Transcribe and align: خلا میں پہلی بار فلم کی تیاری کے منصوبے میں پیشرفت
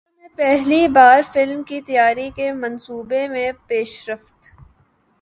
خلا 0.03 0.19
میں 0.19 0.35
پہلی 0.37 0.87
بار 0.87 1.21
فلم 1.33 1.61
کی 1.63 1.81
تیاری 1.81 2.29
کے 2.35 2.51
منصوبے 2.53 3.27
میں 3.27 3.51
پیشرفت 3.67 4.49